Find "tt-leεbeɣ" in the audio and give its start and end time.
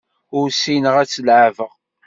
1.07-1.71